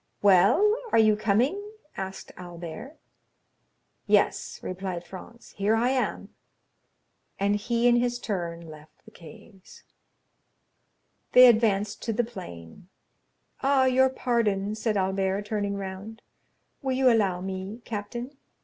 [0.23, 1.61] "Well, are you coming?"
[1.95, 2.97] asked Albert.
[4.07, 6.33] "Yes," replied Franz, "here I am,"
[7.39, 9.83] and he, in his turn, left the caves.
[11.33, 12.89] They advanced to the plain.
[13.61, 16.23] "Ah, your pardon," said Albert, turning round;
[16.81, 18.35] "will you allow me, captain?"